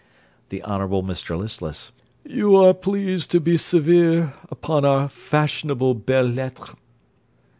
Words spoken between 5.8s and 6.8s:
belles lettres.